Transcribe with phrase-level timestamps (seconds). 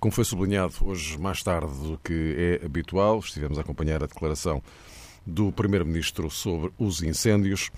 [0.00, 4.62] Como foi sublinhado hoje mais tarde do que é habitual, estivemos a acompanhar a declaração
[5.26, 7.70] do Primeiro-Ministro sobre os incêndios.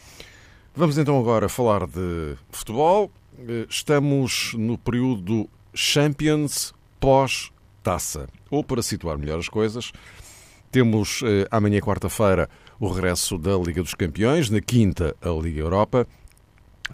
[0.75, 3.11] Vamos então agora falar de futebol.
[3.69, 8.29] Estamos no período Champions pós-taça.
[8.51, 9.93] Ou, para situar melhor as coisas,
[10.71, 12.49] temos eh, amanhã, quarta-feira,
[12.79, 16.07] o regresso da Liga dos Campeões, na quinta, a Liga Europa,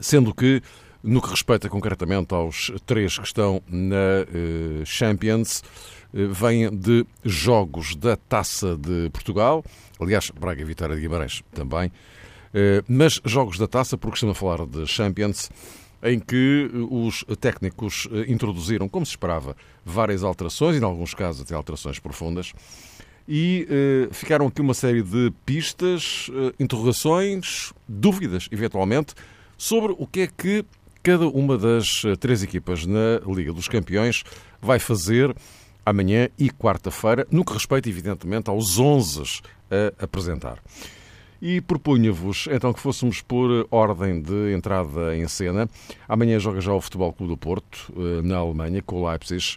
[0.00, 0.62] sendo que,
[1.02, 5.62] no que respeita concretamente aos três que estão na eh, Champions,
[6.14, 9.64] eh, vêm de jogos da Taça de Portugal,
[9.98, 11.90] aliás, Braga e Vitória de Guimarães também,
[12.54, 15.50] eh, mas jogos da Taça, porque estamos a falar de Champions,
[16.04, 21.54] em que os técnicos introduziram, como se esperava, várias alterações, e em alguns casos até
[21.54, 22.52] alterações profundas,
[23.28, 23.68] e
[24.10, 29.14] ficaram aqui uma série de pistas, interrogações, dúvidas, eventualmente,
[29.56, 30.64] sobre o que é que
[31.02, 34.22] cada uma das uh, três equipas na Liga dos Campeões
[34.60, 35.34] vai fazer
[35.84, 40.58] amanhã e quarta-feira, no que respeita, evidentemente, aos 11 a apresentar.
[41.40, 45.68] E propunha-vos então que fôssemos por ordem de entrada em cena.
[46.08, 47.92] Amanhã joga já o Futebol Clube do Porto,
[48.22, 49.56] na Alemanha, com o Leipzig.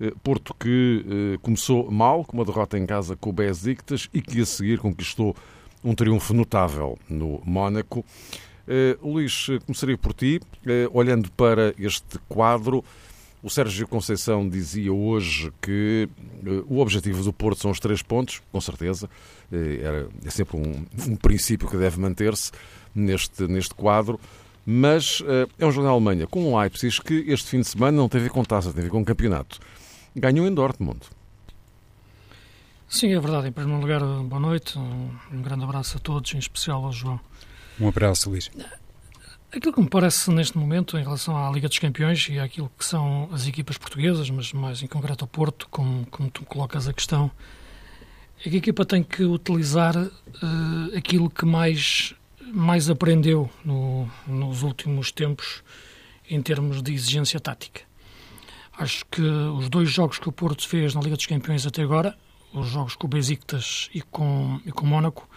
[0.00, 4.22] Eh, Porto que eh, começou mal, com uma derrota em casa com o Besiktas e
[4.22, 5.34] que a seguir conquistou
[5.82, 8.04] um triunfo notável no Mónaco.
[8.68, 10.40] Uh, Luís, começaria por ti.
[10.66, 12.84] Uh, olhando para este quadro,
[13.42, 16.06] o Sérgio Conceição dizia hoje que
[16.46, 19.08] uh, o objetivo do Porto são os três pontos, com certeza.
[19.50, 22.52] Era, é sempre um, um princípio que deve manter-se
[22.94, 24.20] neste, neste quadro.
[24.70, 25.22] Mas
[25.58, 28.28] é um jogo na Alemanha com o Leipzig que este fim de semana não ver
[28.28, 29.58] com taça, ver com campeonato
[30.14, 31.00] ganhou em Dortmund.
[32.88, 33.48] Sim, é verdade.
[33.48, 34.78] Em primeiro lugar, boa noite.
[34.78, 37.20] Um grande abraço a todos, em especial ao João.
[37.80, 38.50] Um abraço, Luís.
[39.50, 42.84] Aquilo que me parece neste momento em relação à Liga dos Campeões e àquilo que
[42.84, 46.92] são as equipas portuguesas, mas mais em concreto ao Porto, como, como tu colocas a
[46.92, 47.30] questão,
[48.40, 52.14] é que a equipa tem que utilizar uh, aquilo que mais,
[52.52, 55.62] mais aprendeu no, nos últimos tempos
[56.28, 57.80] em termos de exigência tática.
[58.76, 62.16] Acho que os dois jogos que o Porto fez na Liga dos Campeões até agora,
[62.52, 65.28] os jogos com o Besiktas e com, e com o Mónaco,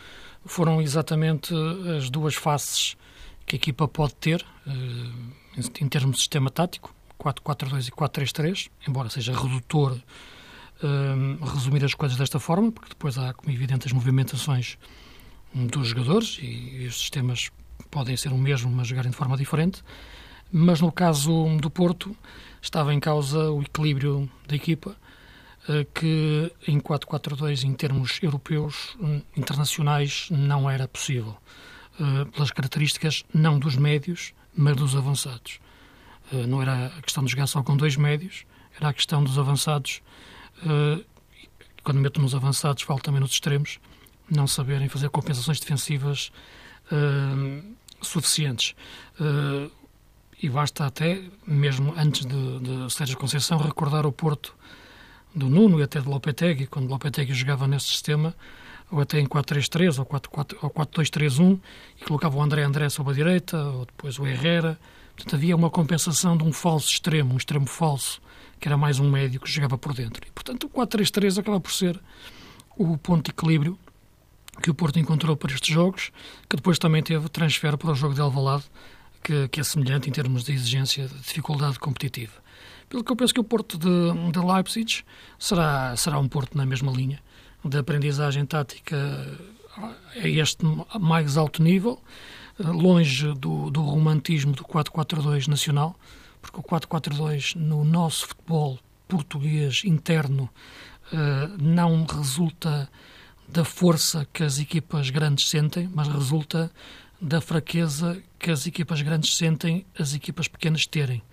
[0.45, 1.53] foram exatamente
[1.97, 2.95] as duas faces
[3.45, 9.09] que a equipa pode ter eh, em termos de sistema tático, 4-4-2 e 4-3-3, embora
[9.09, 9.97] seja redutor
[10.83, 14.77] eh, resumir as coisas desta forma, porque depois há, como evidente, as movimentações
[15.53, 17.51] dos jogadores e, os sistemas
[17.89, 19.83] podem ser o mesmo, mas jogarem de forma diferente.
[20.51, 22.15] Mas no caso do Porto,
[22.61, 25.10] estava em causa o equilíbrio da equipa, eh,
[25.93, 31.37] que em 4-4-2, em termos europeus, hum, internacionais, não era possível.
[31.99, 35.59] Eh, pelas características, não dos médios, mas dos avançados.
[36.31, 38.45] Eh, não era a questão de jogar só com dois médios,
[38.79, 40.01] era a questão dos avançados.
[41.83, 43.79] Quando meto nos avançados, falo também nos extremos,
[44.29, 46.31] não saberem fazer compensações defensivas
[48.01, 48.75] suficientes.
[50.41, 54.55] E basta até, mesmo antes de, de Sérgio Conceição, recordar o Porto
[55.33, 58.35] do Nuno e até de Lopetegui, quando Lopetegui jogava nesse sistema,
[58.91, 60.05] ou até em 4-3-3 ou
[60.69, 61.59] 4-2-3-1,
[62.01, 64.79] e colocava o André André sobre a direita, ou depois o Herrera.
[65.15, 68.21] Portanto, havia uma compensação de um falso extremo, um extremo falso,
[68.59, 70.27] que era mais um médio que jogava por dentro.
[70.27, 71.99] E, portanto, o 4-3-3 acaba por ser
[72.77, 73.77] o ponto de equilíbrio
[74.61, 76.11] que o Porto encontrou para estes jogos,
[76.49, 78.63] que depois também teve transfer para o jogo de Alvalade,
[79.23, 82.33] que, que, é semelhante em termos de exigência de dificuldade competitiva.
[82.91, 83.87] Pelo que eu penso que o Porto de,
[84.33, 85.05] de Leipzig
[85.39, 87.21] será, será um Porto na mesma linha,
[87.63, 89.39] de aprendizagem tática
[89.77, 90.65] a este
[90.99, 92.01] mais alto nível,
[92.59, 95.95] longe do, do romantismo do 4-4-2 nacional,
[96.41, 98.77] porque o 4-4-2 no nosso futebol
[99.07, 100.49] português interno
[101.13, 102.89] eh, não resulta
[103.47, 106.69] da força que as equipas grandes sentem, mas resulta
[107.21, 111.23] da fraqueza que as equipas grandes sentem as equipas pequenas terem.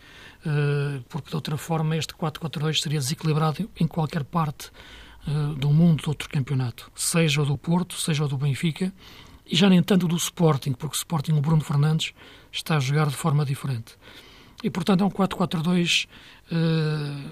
[0.47, 4.71] Uh, porque de outra forma este 4-4-2 seria desequilibrado em qualquer parte
[5.27, 8.93] uh, do mundo de outro campeonato, seja o do Porto, seja o do Benfica,
[9.45, 12.13] e já nem tanto do Sporting, porque o Sporting, o Bruno Fernandes,
[12.53, 13.97] está a jogar de forma diferente.
[14.63, 16.09] E portanto é um 4-4-2, uh,
[16.53, 17.31] eh,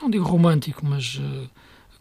[0.00, 1.20] não digo romântico, mas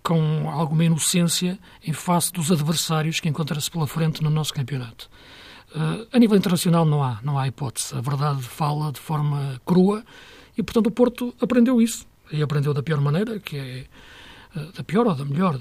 [0.08, 5.10] com alguma inocência em face dos adversários que encontra-se pela frente no nosso campeonato.
[5.76, 7.94] Uh, a nível internacional não há, não há hipótese.
[7.96, 10.04] A verdade fala de forma crua
[10.58, 12.06] e, portanto, o Porto aprendeu isso.
[12.32, 13.86] E aprendeu da pior maneira, que é
[14.56, 15.60] uh, da pior ou da melhor,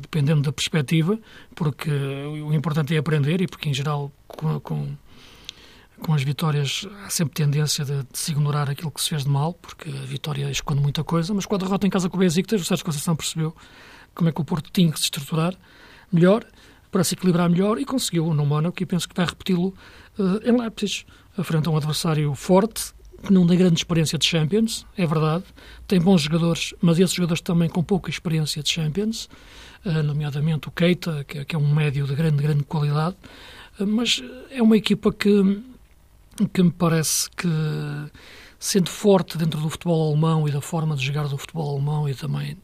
[0.00, 1.18] dependendo da perspectiva,
[1.54, 4.96] porque o importante é aprender e porque, em geral, com, com,
[6.00, 9.30] com as vitórias há sempre tendência de, de, se ignorar aquilo que se fez de
[9.30, 12.20] mal, porque a vitória esconde muita coisa, mas com a derrota em casa com o
[12.20, 13.54] Besiktas, o Sérgio Conceição percebeu
[14.14, 15.54] como é que o Porto tinha que se estruturar
[16.10, 16.44] melhor
[16.92, 19.74] para se equilibrar melhor e conseguiu no Mónaco e penso que vai repeti-lo
[20.18, 21.06] uh, em Leipzig,
[21.42, 22.92] frente a um adversário forte,
[23.24, 25.44] que não tem grande experiência de Champions, é verdade,
[25.88, 29.28] tem bons jogadores, mas esses jogadores também com pouca experiência de Champions,
[29.86, 33.16] uh, nomeadamente o Keita, que, que, é um médio de grande, grande qualidade,
[33.80, 35.62] uh, mas é uma equipa que,
[36.52, 37.48] que me parece que,
[38.58, 42.14] sendo forte dentro do futebol alemão e da forma de jogar do futebol alemão e
[42.14, 42.58] também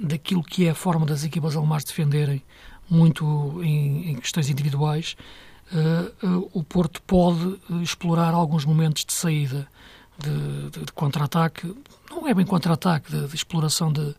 [0.00, 2.42] daquilo que é a forma das equipas alemãs defenderem,
[2.90, 5.16] muito em, em questões individuais,
[5.72, 9.68] uh, o Porto pode explorar alguns momentos de saída
[10.18, 11.74] de, de, de contra-ataque,
[12.10, 14.14] não é bem contra-ataque, de, de, exploração de,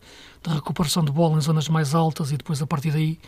[0.46, 3.18] recuperação de bola em zonas mais altas e depois a partir daí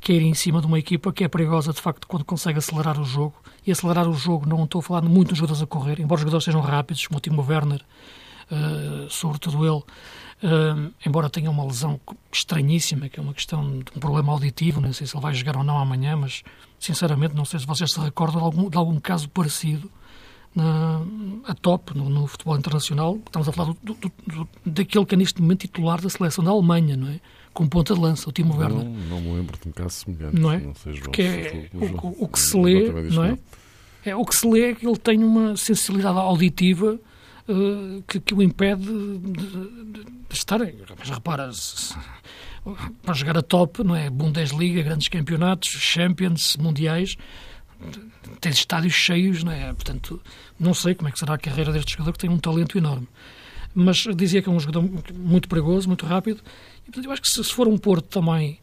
[0.00, 3.04] cair em cima de uma equipa que é perigosa de facto quando consegue acelerar o
[3.04, 3.34] jogo.
[3.64, 6.22] E acelerar o jogo, não estou a falar de muitos jogadores a correr, embora os
[6.22, 7.80] jogadores sejam rápidos, como o Timo Werner,
[8.52, 9.82] uh, sobretudo ele,
[10.42, 12.00] Uh, embora tenha uma lesão
[12.32, 15.56] estranhíssima, que é uma questão de um problema auditivo, não sei se ele vai jogar
[15.56, 16.42] ou não amanhã, mas
[16.80, 19.88] sinceramente não sei se vocês se recordam de algum, de algum caso parecido
[20.52, 21.00] na,
[21.46, 23.20] a top no, no, futebol internacional.
[23.24, 26.50] Estamos a falar do, do, do, daquele que é neste momento titular da seleção da
[26.50, 27.20] Alemanha, não é?
[27.54, 28.84] Com ponta de lança, o Timo Werner.
[28.84, 30.40] Não, me lembro de um caso semelhante.
[30.40, 30.58] Não é?
[30.58, 33.38] Não Porque é, o, o, o, que se lê, não é?
[34.04, 34.16] é?
[34.16, 36.98] O que se lê é que ele tem uma sensibilidade auditiva
[37.48, 39.48] uh, que, que, o impede de,
[39.98, 40.58] de, estar.
[40.98, 41.50] Mas repara,
[43.02, 44.08] para jogar a top, não é?
[44.08, 47.16] Bundesliga, grandes campeonatos, Champions, Mundiais,
[48.40, 49.72] tem estádios cheios, não é?
[49.72, 50.20] Portanto,
[50.58, 53.08] não sei como é que será a carreira deste jogador, que tem um talento enorme.
[53.74, 56.40] Mas dizia que é um jogador muito perigoso, muito rápido,
[56.82, 58.58] e portanto, eu acho que se, se for um Porto também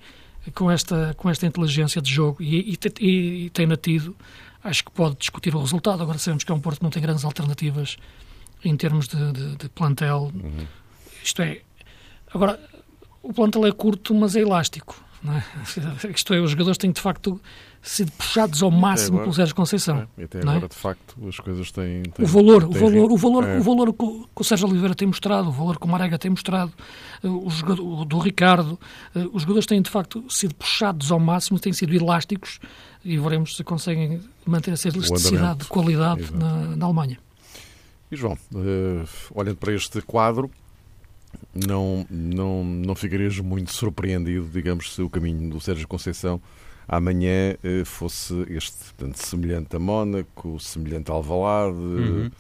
[0.53, 4.15] com esta, com esta inteligência de jogo e, e, e, e tem tido,
[4.63, 6.01] acho que pode discutir o resultado.
[6.01, 7.97] Agora sabemos que é um Porto que não tem grandes alternativas
[8.63, 10.31] em termos de, de, de plantel.
[10.33, 10.67] Uhum.
[11.23, 11.61] Isto é,
[12.33, 12.59] agora,
[13.21, 14.95] o plantel é curto, mas é elástico.
[15.23, 15.43] Não é?
[16.15, 17.39] Isto é, os jogadores têm de facto
[17.81, 20.07] sido puxados ao máximo agora, pelo Sérgio Conceição.
[20.17, 20.67] É, até agora, é?
[20.67, 22.03] de facto, as coisas têm.
[22.03, 23.57] têm o valor, têm, o valor, o valor, é.
[23.57, 26.17] o valor que, o, que o Sérgio Oliveira tem mostrado, o valor que o Marega
[26.17, 26.73] tem mostrado,
[27.23, 28.79] eh, o jogador, do Ricardo,
[29.15, 32.59] eh, os jogadores têm de facto sido puxados ao máximo, têm sido elásticos
[33.03, 37.17] e veremos se conseguem manter essa elasticidade de qualidade na, na Alemanha.
[38.11, 40.49] E João, uh, olhando para este quadro,
[41.53, 46.41] não, não, não ficarias muito surpreendido, digamos, se o caminho do Sérgio Conceição
[46.87, 51.77] amanhã uh, fosse este, portanto, semelhante a Mónaco, semelhante a Alvalade?
[51.77, 52.31] Uhum.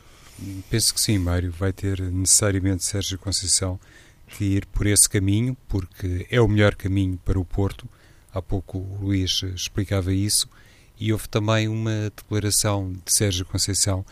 [0.69, 1.51] Penso que sim, Mário.
[1.51, 3.79] Vai ter necessariamente Sérgio Conceição
[4.27, 7.87] que ir por esse caminho, porque é o melhor caminho para o Porto.
[8.33, 10.47] Há pouco o Luís explicava isso.
[10.99, 14.05] E houve também uma declaração de Sérgio Conceição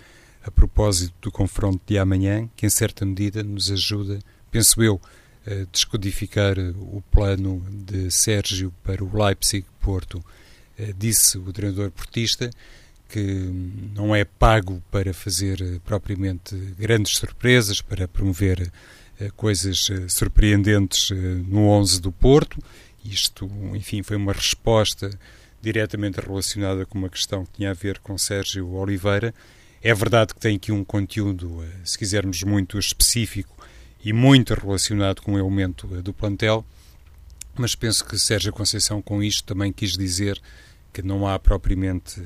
[0.47, 4.99] a propósito do confronto de amanhã, que em certa medida nos ajuda, penso eu,
[5.45, 10.23] a descodificar o plano de Sérgio para o Leipzig-Porto.
[10.79, 12.49] Eh, disse o treinador portista
[13.09, 13.21] que
[13.93, 18.71] não é pago para fazer eh, propriamente grandes surpresas, para promover
[19.19, 21.09] eh, coisas surpreendentes
[21.45, 22.57] no 11 do Porto.
[23.03, 25.17] Isto, enfim, foi uma resposta
[25.61, 29.33] diretamente relacionada com uma questão que tinha a ver com Sérgio Oliveira
[29.81, 33.55] é verdade que tem aqui um conteúdo, eh, se quisermos, muito específico
[34.03, 36.65] e muito relacionado com o elemento eh, do plantel,
[37.55, 40.41] mas penso que Sérgio Conceição com isto também quis dizer
[40.91, 42.21] que não há propriamente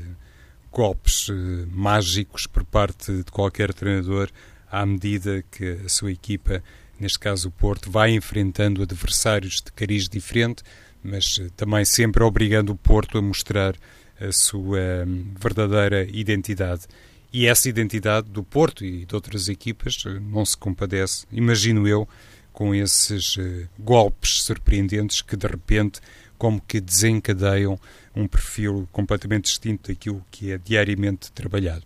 [0.71, 4.29] golpes eh, mágicos por parte de qualquer treinador
[4.71, 6.63] à medida que a sua equipa,
[6.97, 10.63] neste caso o Porto, vai enfrentando adversários de cariz diferente,
[11.03, 13.75] mas também sempre obrigando o Porto a mostrar
[14.19, 16.83] a sua hum, verdadeira identidade.
[17.33, 22.07] E essa identidade do Porto e de outras equipas eh, não se compadece, imagino eu,
[22.51, 26.01] com esses uh, golpes surpreendentes que de repente
[26.37, 27.79] como que desencadeiam
[28.13, 31.85] um perfil completamente distinto daquilo que é diariamente trabalhado.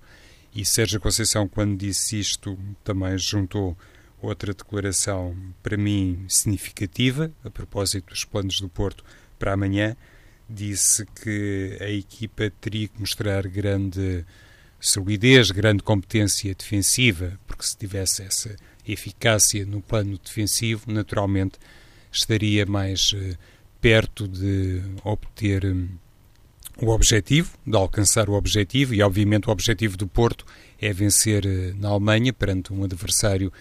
[0.56, 3.78] E Sérgio Conceição, quando disse isto, também juntou
[4.22, 9.04] outra declaração para mim significativa, a propósito dos planos do Porto
[9.38, 9.96] para amanhã,
[10.50, 14.26] disse que a equipa teria que mostrar grande
[14.88, 18.56] solidez, grande competência defensiva, porque se tivesse essa
[18.88, 21.58] eficácia no plano defensivo, naturalmente
[22.12, 23.38] estaria mais uh,
[23.82, 25.90] perto de obter um,
[26.82, 30.46] o objetivo, de alcançar o objetivo, e obviamente o objetivo do Porto
[30.80, 33.52] é vencer uh, na Alemanha perante um adversário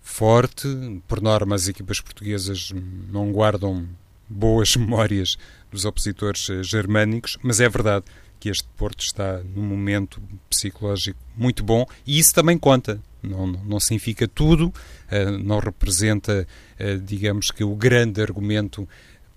[0.00, 0.68] forte.
[1.08, 2.72] Por norma, as equipas portuguesas
[3.10, 3.88] não guardam
[4.28, 5.36] boas memórias
[5.70, 8.04] dos opositores uh, germânicos, mas é verdade
[8.38, 13.00] que este Porto está num momento psicológico muito bom e isso também conta.
[13.22, 16.46] Não, não significa tudo, uh, não representa,
[16.78, 18.88] uh, digamos que, o grande argumento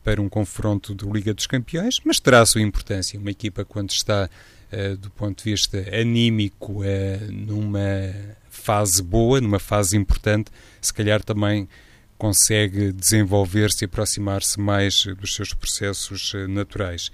[0.04, 3.20] para um confronto de Liga dos Campeões, mas terá a sua importância.
[3.20, 4.30] Uma equipa, quando está
[4.72, 6.84] uh, do ponto de vista anímico
[7.32, 8.14] numa
[8.50, 11.68] fase boa, numa fase importante, se calhar também
[12.18, 17.12] consegue desenvolver-se e aproximar-se mais dos seus processos naturais.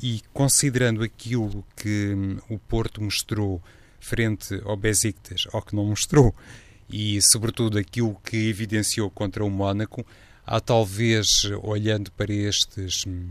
[0.00, 3.62] E considerando aquilo que hum, o Porto mostrou
[3.98, 6.34] frente ao Besiktas, ou que não mostrou,
[6.88, 10.06] e sobretudo aquilo que evidenciou contra o Mónaco,
[10.46, 13.30] há talvez, olhando para estes hum,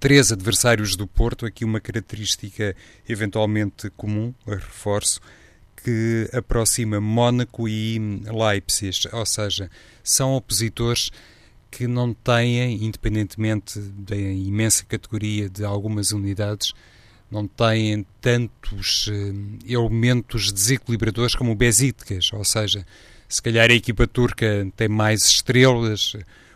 [0.00, 2.76] três adversários do Porto, aqui uma característica
[3.08, 5.20] eventualmente comum, reforço,
[5.82, 9.70] que aproxima Mónaco e hum, Leipzig, ou seja,
[10.02, 11.10] são opositores
[11.70, 16.72] que não têm, independentemente da imensa categoria de algumas unidades,
[17.30, 19.12] não têm tantos uh,
[19.66, 22.86] elementos desequilibradores como o Besiktas, ou seja,
[23.28, 26.14] se calhar a equipa turca tem mais estrelas,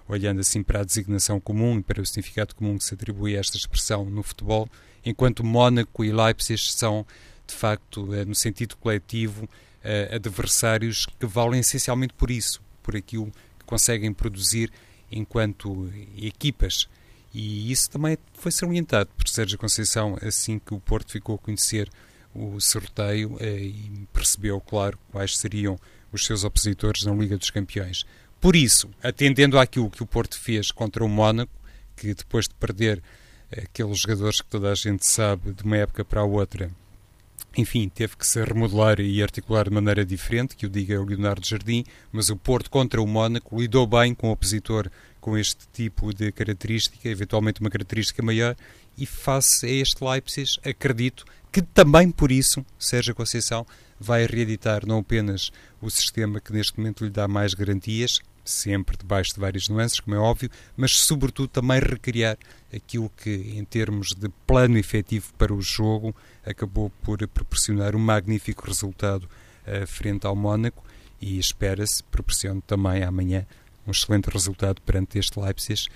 [0.08, 3.40] olhando assim para a designação comum e para o significado comum que se atribui a
[3.40, 4.68] esta expressão no futebol,
[5.04, 7.06] enquanto Mónaco e Leipzig são,
[7.46, 13.26] de facto, uh, no sentido coletivo, uh, adversários que valem essencialmente por isso, por aquilo
[13.58, 14.70] que conseguem produzir
[15.10, 16.88] enquanto equipas.
[17.32, 21.90] E isso também foi salientado por Sérgio Conceição assim que o Porto ficou a conhecer
[22.34, 25.78] o sorteio eh, e percebeu, claro, quais seriam
[26.12, 28.04] os seus opositores na Liga dos Campeões.
[28.40, 31.52] Por isso, atendendo àquilo que o Porto fez contra o Mónaco,
[31.96, 33.02] que depois de perder
[33.52, 36.70] aqueles jogadores que toda a gente sabe de uma época para a outra
[37.56, 41.46] enfim, teve que se remodelar e articular de maneira diferente, que o diga o Leonardo
[41.46, 44.90] Jardim, mas o Porto contra o Mónaco lidou bem com o opositor
[45.20, 48.56] com este tipo de característica, eventualmente uma característica maior,
[48.96, 53.66] e face a este Leipzig, acredito que também por isso Sérgio Conceição
[53.98, 59.34] vai reeditar não apenas o sistema que neste momento lhe dá mais garantias, sempre debaixo
[59.34, 62.36] de várias nuances, como é óbvio, mas sobretudo também recriar
[62.74, 66.14] aquilo que, em termos de plano efetivo para o jogo,
[66.44, 69.24] acabou por proporcionar um magnífico resultado
[69.66, 70.84] uh, frente ao Mónaco
[71.20, 73.46] e espera-se, proporcione também amanhã
[73.86, 75.88] um excelente resultado perante este Leipzig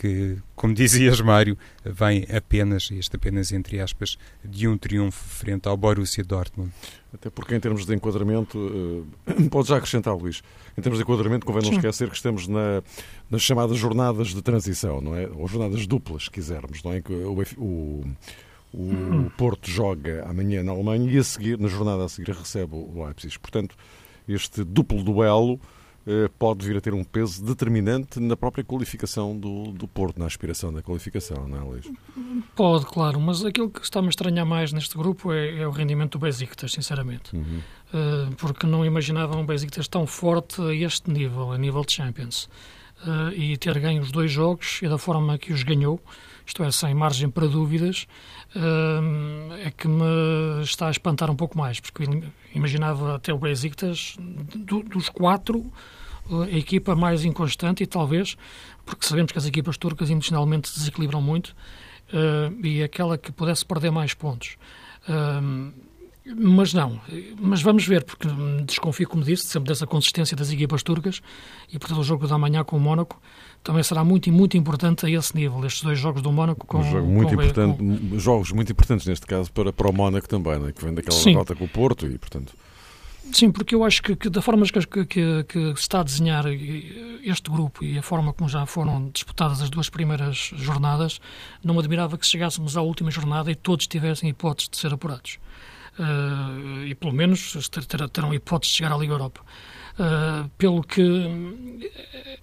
[0.00, 5.76] que, como dizias, Mário, vem apenas, este apenas entre aspas, de um triunfo frente ao
[5.76, 6.72] Borussia Dortmund.
[7.12, 9.06] Até porque, em termos de enquadramento, uh,
[9.50, 10.42] pode já acrescentar, Luís,
[10.78, 12.82] em termos de enquadramento, convém não esquecer que estamos na,
[13.28, 15.28] nas chamadas jornadas de transição, não é?
[15.28, 17.02] Ou jornadas duplas, se quisermos, não é?
[17.02, 18.04] Que o, o,
[18.72, 19.30] o uhum.
[19.36, 23.38] Porto joga amanhã na Alemanha e a seguir, na jornada a seguir, recebe o Leipzig.
[23.38, 23.76] Portanto,
[24.26, 25.79] este duplo duelo eh,
[26.38, 30.72] pode vir a ter um peso determinante na própria qualificação do, do Porto, na aspiração
[30.72, 31.92] da qualificação, não é, Luís?
[32.54, 36.18] Pode, claro, mas aquilo que está-me a estranhar mais neste grupo é, é o rendimento
[36.18, 37.34] do Besiktas, sinceramente.
[37.34, 37.60] Uhum.
[37.92, 42.48] Uh, porque não imaginava um Besiktas tão forte a este nível, a nível de Champions.
[43.04, 45.98] Uh, e ter ganho os dois jogos e da forma que os ganhou,
[46.44, 48.06] isto é, sem margem para dúvidas,
[48.54, 52.04] uh, é que me está a espantar um pouco mais, porque
[52.54, 55.72] imaginava até o Besiktas, do, dos quatro,
[56.50, 58.36] a equipa mais inconstante e talvez,
[58.84, 61.54] porque sabemos que as equipas turcas emocionalmente desequilibram muito,
[62.12, 64.56] uh, e aquela que pudesse perder mais pontos.
[65.08, 65.72] Uh,
[66.36, 67.00] mas não,
[67.40, 68.28] mas vamos ver, porque
[68.64, 71.20] desconfio, como disse, sempre dessa consistência das equipas turcas
[71.72, 73.20] e, portanto, o jogo da manhã com o Mónaco
[73.64, 76.90] também será muito muito importante a esse nível, estes dois jogos do Mónaco com, um
[76.90, 78.18] jogo muito com, importante, com...
[78.18, 80.72] Jogos muito importantes, neste caso, para, para o Mónaco também, né?
[80.72, 81.30] que vem daquela Sim.
[81.30, 82.52] derrota com o Porto e, portanto...
[83.32, 86.44] Sim, porque eu acho que, que da forma que, que, que, se está a desenhar
[87.22, 91.20] este grupo e a forma como já foram disputadas as duas primeiras jornadas,
[91.62, 95.38] não me admirava que chegássemos à última jornada e todos tivessem hipóteses de ser apurados.
[95.98, 97.54] Uh, e pelo menos
[98.12, 99.40] terão hipóteses de chegar à Liga Europa.
[99.98, 101.02] Uh, pelo que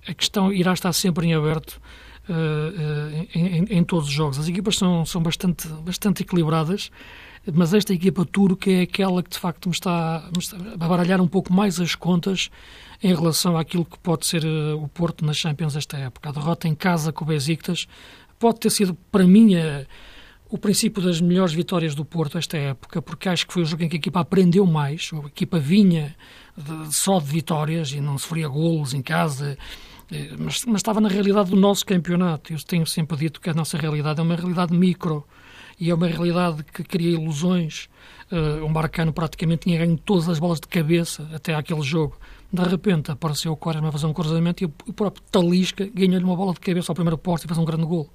[0.08, 1.82] a questão irá estar sempre em aberto
[2.30, 4.38] uh, em, em, em, todos os jogos.
[4.38, 6.92] As equipas são, são bastante, bastante equilibradas
[7.54, 11.22] mas esta equipa turca é aquela que de facto me está, me está, a baralhar
[11.22, 12.50] um pouco mais as contas
[13.02, 16.30] em relação àquilo que pode ser uh, o Porto nas Champions esta época.
[16.30, 17.88] A derrota em casa com o Besiktas
[18.40, 19.86] pode ter sido, para mim, uh,
[20.50, 23.84] o princípio das melhores vitórias do Porto esta época, porque acho que foi o jogo
[23.84, 26.16] em que a equipa aprendeu mais, a equipa vinha
[26.58, 29.58] de, só de vitórias e não sofria golos em casa
[30.12, 32.54] Eh, mas, mas estava na realidade do nosso campeonato.
[32.54, 35.26] Eu tenho sempre dito que a nossa realidade é uma realidade micro
[35.80, 37.88] e é uma realidade que cria ilusões.
[38.32, 42.18] Uh, o Marcano praticamente tinha ganho todas as bolas de cabeça até aquele jogo.
[42.52, 46.36] De repente apareceu o Quaresma a fazer um cruzamento e o próprio Talisca ganhou-lhe uma
[46.36, 48.10] bola de cabeça ao primeiro posto e fez um grande gol.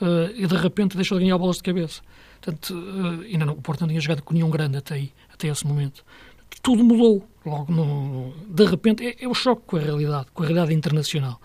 [0.00, 2.02] Uh, e de repente deixou de ganhar bolas de cabeça.
[2.40, 5.48] Portanto, uh, ainda não, o Porto não tinha jogado com nenhum grande até aí, até
[5.48, 6.04] esse momento.
[6.62, 7.26] Tudo mudou.
[7.44, 11.40] Logo, no, de repente, é, é o choque com a realidade, com a realidade internacional.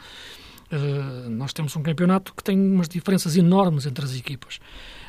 [0.71, 4.59] Uh, nós temos um campeonato que tem umas diferenças enormes entre as equipas.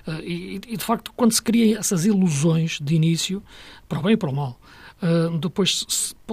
[0.06, 3.42] Uh, e, e, de facto, quando se cria essas ilusões de início,
[3.88, 4.60] para o bem e para o mal,
[5.02, 5.86] uh, depois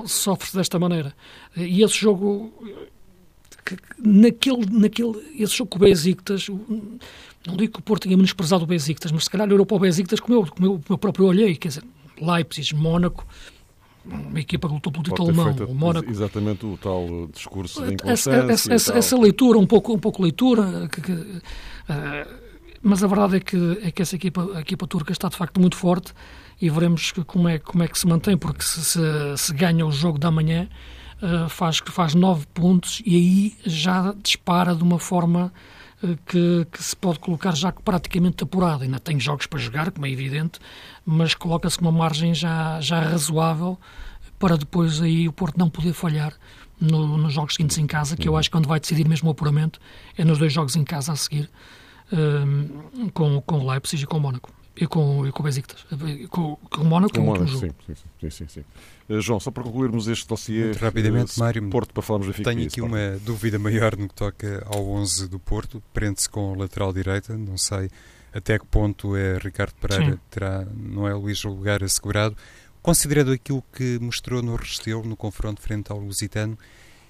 [0.05, 1.15] sofre-se desta maneira.
[1.55, 2.53] e esse jogo,
[3.65, 6.47] que, naquele, naquele, esse jogo com o Besiktas,
[7.47, 9.79] não digo que o Porto tenha menosprezado o Besiktas, mas se calhar olhou para o
[9.79, 11.83] Besiktas como eu, como eu, como eu próprio olhei, quer dizer,
[12.19, 13.25] Leipzig, Mónaco,
[14.03, 16.09] uma equipa que lutou pelo título alemão, o Mónaco.
[16.09, 18.51] Exatamente o tal discurso de inconstância.
[18.51, 21.41] Essa, essa, essa, leitura, um pouco, um pouco leitura, que, que, uh,
[22.81, 25.59] mas a verdade é que, é que essa equipa, a equipa turca está de facto
[25.59, 26.13] muito forte
[26.61, 28.99] e veremos como é, como é que se mantém, porque se, se,
[29.37, 30.67] se ganha o jogo da manhã,
[31.21, 35.51] uh, faz, faz nove pontos e aí já dispara de uma forma
[36.25, 38.83] que, que, se pode colocar já praticamente apurado.
[38.83, 40.59] Ainda tem jogos para jogar, como é evidente,
[41.05, 43.77] mas coloca-se uma margem já, já razoável
[44.39, 46.33] para depois aí o Porto não poder falhar
[46.79, 49.31] no, nos jogos seguintes em casa, que eu acho que quando vai decidir mesmo o
[49.31, 49.79] apuramento
[50.17, 51.47] é nos dois jogos em casa a seguir,
[52.11, 54.51] um, com, com o Leipzig e com o Mónaco.
[54.75, 55.85] E com, e com o Besiktas.
[56.29, 57.71] Com, com o Mónaco, com o Mónaco, sim,
[58.19, 58.63] sim, sim, sim.
[59.09, 60.65] Uh, João, só para concluirmos este dossiê...
[60.65, 64.15] Muito rapidamente, uh, Mário, Porto, para falarmos da Tenho aqui uma dúvida maior no que
[64.15, 65.83] toca ao 11 do Porto.
[65.93, 67.37] Prende-se com a lateral direita.
[67.37, 67.89] Não sei
[68.33, 70.19] até que ponto é Ricardo Pereira sim.
[70.29, 72.35] terá, não é Luís, o lugar assegurado.
[72.81, 76.57] Considerando aquilo que mostrou no Restelo, no confronto frente ao Lusitano,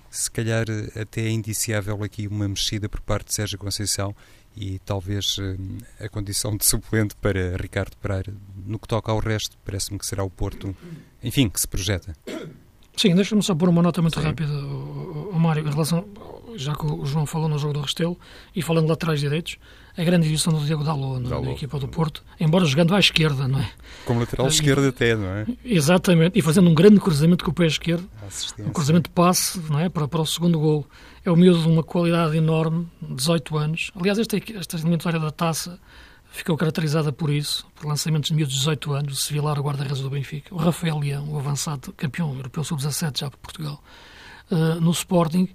[0.09, 0.65] se calhar
[0.99, 4.15] até é indiciável aqui uma mexida por parte de Sérgio Conceição
[4.55, 8.33] e talvez eh, a condição de suplente para Ricardo Pereira.
[8.65, 10.75] No que toca ao resto, parece-me que será o Porto,
[11.23, 12.15] enfim, que se projeta.
[12.95, 14.25] Sim, deixa-me só pôr uma nota muito Sim.
[14.25, 16.05] rápida, o, Mário, em relação,
[16.55, 18.17] já que o João falou no jogo do Restelo,
[18.55, 19.57] e falando de laterais direitos,
[19.97, 23.47] a grande edição do Diego Dalot na, na, equipa do Porto, embora jogando à esquerda,
[23.47, 23.71] não é?
[24.05, 25.45] Como lateral esquerdo até, não é?
[25.63, 28.07] Exatamente, e fazendo um grande cruzamento com o pé esquerdo,
[28.59, 29.89] um cruzamento de passe, não é?
[29.89, 30.85] Para, para o segundo gol.
[31.23, 33.91] É o miúdo de uma qualidade enorme, 18 anos.
[33.95, 35.79] Aliás, esta, esta eliminatória da taça
[36.31, 40.01] ficou caracterizada por isso, por lançamentos de miúdos de 18 anos, o Sevilar, o guarda-redes
[40.01, 43.83] do Benfica, o Rafael Leão, o avançado campeão europeu sub-17 já por Portugal,
[44.49, 45.47] uh, no Sporting,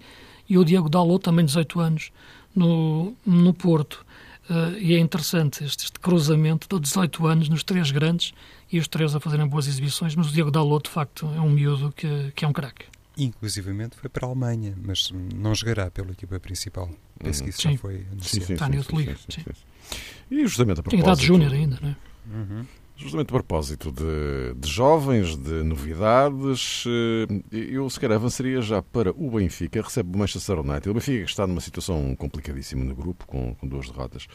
[0.49, 2.13] e o Diego Dalot, também 18 anos,
[2.55, 4.07] no, no Porto.
[4.49, 8.33] Uh, e é interessante este, este, cruzamento de 18 anos nos três grandes
[8.71, 11.51] e os três a fazerem boas exibições, mas o Diego Dalot, de facto, é um
[11.51, 12.85] miúdo que, que é um craque.
[13.17, 16.91] Inclusivamente foi para a Alemanha, mas não jogará pela equipa principal.
[17.19, 17.73] Penso que isso sim.
[17.73, 18.53] já foi anunciado.
[18.53, 19.97] Está sim, sim, sim, sim,
[20.31, 20.91] E justamente a propósito...
[20.91, 21.97] Tem idade júnior ainda, não é?
[22.31, 22.67] Uhum.
[22.97, 29.11] Justamente a propósito de, de, jovens, de novidades, eh, eu se calhar avançaria já para
[29.11, 30.89] o Benfica, recebe o Manchester United.
[30.89, 34.27] O Benfica está numa situação complicadíssima no grupo, com, com duas derrotas.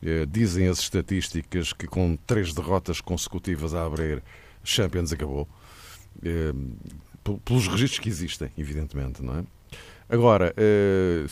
[0.00, 4.22] Eh, dizem as estatísticas que com três derrotas consecutivas a abrir,
[4.62, 5.48] Champions acabou.
[7.38, 9.44] Pelos registros que existem, evidentemente, não é?
[10.10, 11.24] Agora, eh,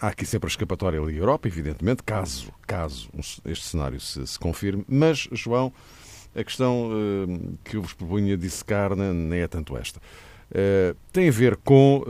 [0.00, 3.08] há aqui sempre a escapatória da Europa, evidentemente, caso, caso
[3.44, 5.72] este cenário se, se confirme, mas, João,
[6.34, 10.00] a questão eh, que eu vos propunha dissecar nem é tanto esta.
[10.52, 12.02] Eh, tem a ver com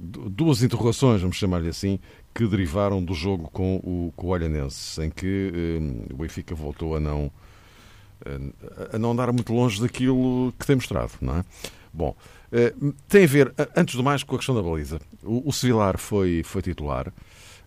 [0.00, 1.98] duas interrogações, vamos chamar-lhe assim,
[2.32, 7.00] que derivaram do jogo com o, com o Olhanense, em que o Benfica voltou a
[7.00, 7.32] não,
[8.92, 11.44] a não andar muito longe daquilo que tem mostrado, não é?
[11.92, 12.14] Bom,
[12.52, 12.74] eh,
[13.08, 15.00] tem a ver, antes do mais, com a questão da baliza.
[15.22, 17.12] O, o Sevilar foi, foi titular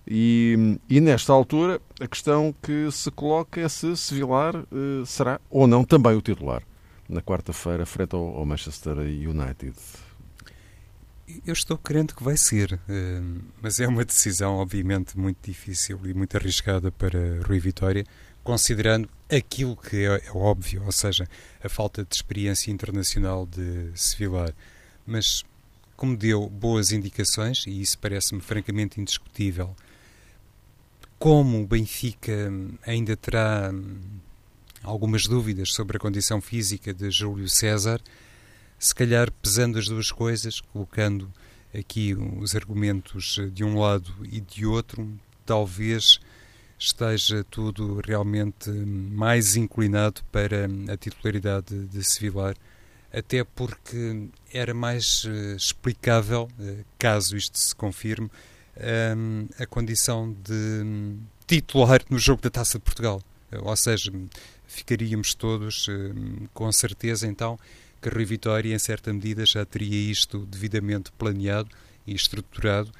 [0.07, 5.67] e, e, nesta altura a questão que se coloca é se Sevilar uh, será ou
[5.67, 6.63] não também o titular
[7.07, 9.75] na quarta-feira frente ao, ao, Manchester United.
[11.45, 16.13] Eu estou crente que vai ser, uh, mas é uma decisão obviamente muito difícil e
[16.13, 18.03] muito arriscada para Rui Vitória,
[18.43, 21.27] considerando aquilo que é, é, óbvio, ou seja,
[21.63, 24.53] a falta de experiência internacional de Sevilar.
[25.05, 25.43] Mas,
[25.95, 29.75] como deu boas indicações, e isso parece-me francamente indiscutível,
[31.17, 32.51] como o Benfica
[32.85, 33.99] ainda terá hum,
[34.83, 38.01] algumas dúvidas sobre a condição física de Júlio César,
[38.79, 41.31] se calhar pesando as duas coisas, colocando
[41.73, 45.07] aqui os argumentos de um lado e de outro,
[45.45, 46.19] talvez
[46.81, 52.55] esteja tudo realmente mais inclinado para a titularidade de Sevilar,
[53.13, 58.31] até porque era mais uh, explicável, uh, caso isto se confirme,
[59.15, 63.21] um, a condição de um, titular no jogo da Taça de Portugal.
[63.61, 64.11] ou seja,
[64.65, 67.59] ficaríamos todos um, com certeza então
[68.01, 71.69] que Rui Vitória, em certa medida, já teria isto devidamente planeado
[72.07, 72.91] e estruturado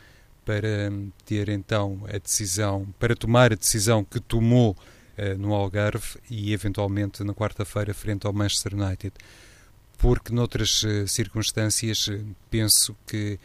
[0.45, 0.91] para
[1.25, 7.23] ter então a decisão, para tomar a decisão que tomou uh, no Algarve e eventualmente
[7.23, 9.13] na quarta-feira frente ao Manchester United.
[9.97, 13.39] Porque noutras uh, circunstâncias uh, penso que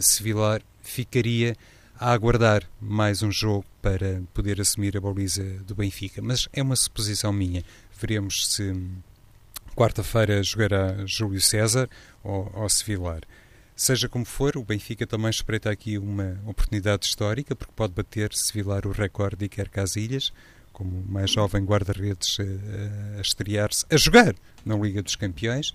[0.00, 1.56] Sevilar ficaria
[1.98, 6.22] a aguardar mais um jogo para poder assumir a baliza do Benfica.
[6.22, 7.64] Mas é uma suposição minha.
[8.00, 8.96] Veremos se hum,
[9.74, 11.88] quarta-feira jogará Júlio César
[12.22, 13.22] ou, ou Sevilar.
[13.74, 18.52] Seja como for, o Benfica também espreita aqui uma oportunidade histórica, porque pode bater, se
[18.52, 20.32] vilar o recorde de Iker Casilhas,
[20.72, 25.72] como mais jovem guarda-redes a, a estrear-se, a jogar na Liga dos Campeões.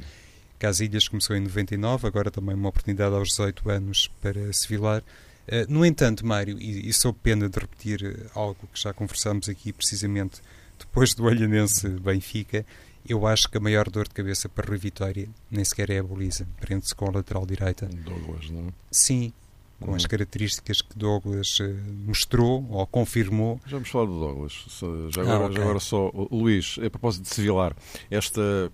[0.59, 5.01] Casilhas começou em 99, agora também uma oportunidade aos 18 anos para se vilar.
[5.47, 9.71] Uh, no entanto, Mário, e, e sob pena de repetir algo que já conversámos aqui
[9.71, 10.41] precisamente
[10.77, 12.65] depois do Olhanense Benfica,
[13.07, 16.03] eu acho que a maior dor de cabeça para Rui Vitória nem sequer é a
[16.03, 16.47] boliza.
[16.59, 17.87] Prende-se com a lateral direita.
[17.87, 18.67] Douglas, não?
[18.67, 18.71] É?
[18.91, 19.33] Sim,
[19.79, 21.63] com as características que Douglas uh,
[22.05, 23.59] mostrou ou confirmou.
[23.65, 24.65] Já vamos falar do Douglas.
[25.09, 25.55] Já agora, ah, okay.
[25.55, 27.75] já agora só, Luís, a propósito de Sevilar,
[28.09, 28.71] esta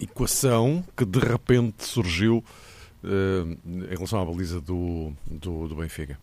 [0.00, 2.44] equação que de repente surgiu
[3.02, 6.18] uh, em relação à baliza do, do, do Benfica.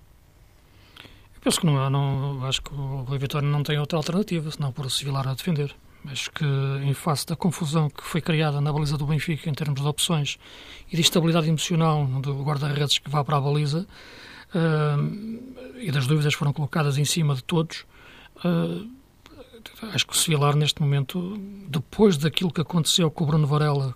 [1.36, 4.72] Eu penso que não, não acho que o Rui Vitória não tem outra alternativa senão
[4.72, 5.76] por Sevilar a defender.
[6.08, 6.46] Acho que,
[6.84, 10.40] em face da confusão que foi criada na baliza do Benfica em termos de opções
[10.92, 13.88] e de estabilidade emocional do guarda-redes que vá para a baliza,
[14.56, 17.86] uh, e das dúvidas foram colocadas em cima de todos,
[18.44, 18.90] uh,
[19.94, 21.38] acho que o Sevilar, neste momento,
[21.68, 23.96] depois daquilo que aconteceu com o Bruno Varela,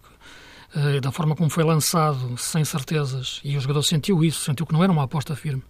[0.75, 4.73] uh, da forma como foi lançado, sem certezas, e o jogador sentiu isso, sentiu que
[4.73, 5.63] não era uma aposta firme,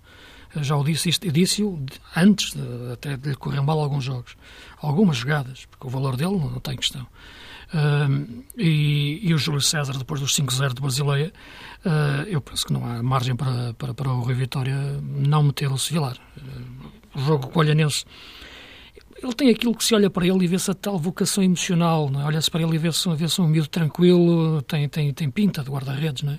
[0.62, 1.84] já o disse, isto, disse-o
[2.16, 4.36] antes de, até de lhe correr mal alguns jogos,
[4.80, 7.06] algumas jogadas, porque o valor dele não, não tem questão.
[7.74, 11.34] Uh, e, e, o Júlio César, depois dos 5-0 de Basileia,
[11.86, 15.72] uh, eu penso que não há margem para, para, para o Rui Vitória não meter
[15.72, 16.18] o Sevilar.
[16.38, 18.06] Uh, o jogo com o Olhanense
[19.26, 22.24] ele tem aquilo que se olha para ele e vê-se a tal vocação emocional, é?
[22.24, 26.24] olha-se para ele e vê-se vê um miúdo tranquilo, tem, tem, tem pinta de guarda-redes.
[26.24, 26.38] Uh,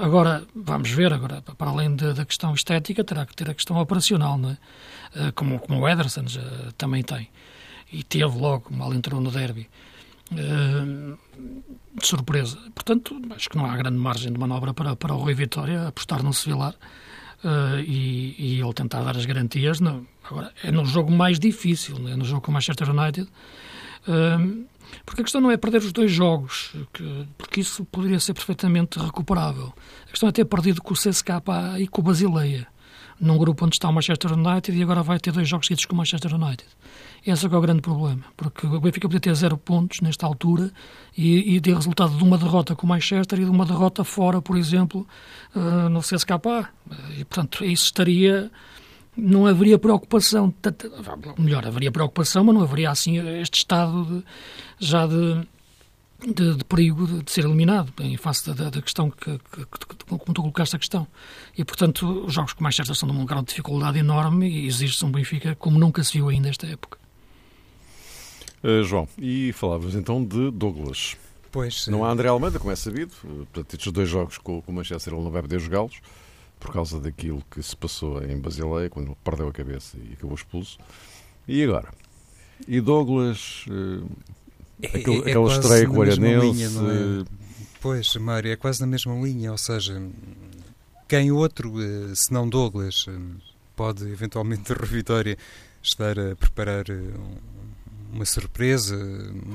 [0.00, 3.76] agora, vamos ver, agora, para além de, da questão estética, terá que ter a questão
[3.78, 4.58] operacional, não é?
[5.14, 6.42] Uh, como, como o Ederson já,
[6.76, 7.28] também tem.
[7.90, 9.68] E teve logo, mal entrou no derby.
[10.30, 11.18] Uh,
[11.94, 12.58] de surpresa.
[12.74, 16.22] Portanto, acho que não há grande margem de manobra para, para o Rui Vitória apostar
[16.22, 16.74] no Sevilar
[17.44, 19.80] uh, e, e ele tentar dar as garantias.
[19.80, 20.06] Não.
[20.24, 23.28] Agora, é no jogo mais difícil, é no jogo com o Manchester United,
[24.08, 24.66] uh,
[25.04, 28.98] porque a questão não é perder os dois jogos, que, porque isso poderia ser perfeitamente
[28.98, 29.72] recuperável.
[30.06, 31.42] A questão é ter perdido com o CSKA
[31.78, 32.66] e com o Basileia,
[33.20, 35.94] num grupo onde está o Manchester United e agora vai ter dois jogos seguidos com
[35.94, 36.68] o Manchester United.
[37.26, 40.72] Esse é, é o grande problema, porque o Benfica podia ter zero pontos nesta altura
[41.16, 44.42] e, e ter resultado de uma derrota com o Manchester e de uma derrota fora,
[44.42, 45.06] por exemplo,
[45.54, 46.68] uh, no CSKA.
[47.16, 48.50] E, portanto, isso estaria
[49.16, 50.52] não haveria preocupação,
[51.38, 54.24] melhor, haveria preocupação, mas não haveria assim este estado de,
[54.78, 55.46] já de,
[56.26, 60.04] de, de, perigo de, de, ser eliminado em face da, da questão que, que, que,
[60.06, 61.06] como tu colocaste a questão.
[61.56, 64.66] E, portanto, os jogos com mais certa são de um grau de dificuldade enorme e
[64.66, 66.98] exige-se um Benfica como nunca se viu ainda esta época.
[68.62, 71.16] Uh, João, e falávamos então de Douglas.
[71.50, 71.86] Pois.
[71.88, 73.12] Não há André Almeida, como é sabido.
[73.20, 76.00] Portanto, estes dois jogos com, com o Manchester ele não vai poder jogá-los
[76.58, 80.36] por causa daquilo que se passou em Basileia, quando ele perdeu a cabeça e acabou
[80.36, 80.78] expulso.
[81.46, 81.92] E agora?
[82.68, 84.08] E Douglas, uh,
[84.86, 86.64] aquele, é, é aquela estreia com o Aranense...
[86.64, 87.42] É?
[87.80, 90.00] Pois, Mário, é quase na mesma linha, ou seja,
[91.08, 93.12] quem outro, eh, se não Douglas, eh,
[93.74, 95.36] pode eventualmente ter Vitória
[95.82, 96.84] estar a preparar
[98.12, 98.94] uma surpresa.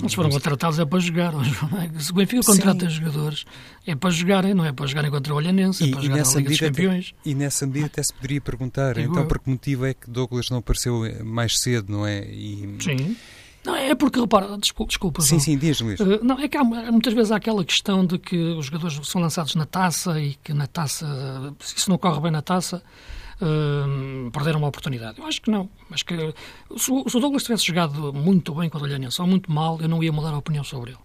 [0.02, 1.34] Eles foram contratados é para jogar.
[1.34, 2.00] É?
[2.02, 2.96] Se o Benfica contrata Sim.
[2.96, 3.46] jogadores,
[3.86, 6.50] é para jogarem, não é para jogarem contra o Olhanense, é para jogar na Liga
[6.50, 7.16] dos Campeões.
[7.24, 10.58] E nessa medida até se poderia perguntar, então por que motivo é que Douglas não
[10.58, 12.26] apareceu mais cedo, não é?
[12.26, 12.76] E...
[12.82, 13.16] Sim.
[13.66, 16.00] Não, é porque, repara, desculpa, desculpa Sim, sim, diz, Luís.
[16.00, 19.20] Uh, não, é que há, muitas vezes há aquela questão de que os jogadores são
[19.20, 21.06] lançados na taça e que na taça,
[21.60, 22.82] se isso não corre bem na taça,
[23.42, 25.20] uh, perderam uma oportunidade.
[25.20, 25.70] Eu acho que não.
[25.92, 26.16] Acho que
[26.78, 29.80] se o, se o Douglas tivesse jogado muito bem com o Olhanense ou muito mal,
[29.82, 31.00] eu não ia mudar a opinião sobre ele.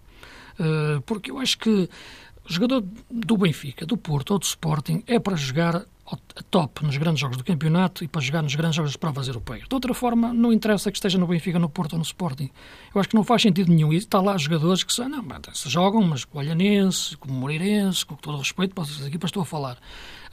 [0.59, 5.19] Uh, porque eu acho que o jogador do Benfica, do Porto ou do Sporting é
[5.19, 8.91] para jogar a top nos grandes jogos do campeonato e para jogar nos grandes jogos
[8.91, 9.67] das provas europeias.
[9.67, 12.49] De outra forma, não interessa que esteja no Benfica, no Porto ou no Sporting.
[12.93, 13.93] Eu acho que não faz sentido nenhum.
[13.93, 17.33] E está lá jogadores que são, não, se jogam, mas com o Olhanense, com o
[17.33, 19.77] Moreirense, com todo o respeito para as equipas estou a falar.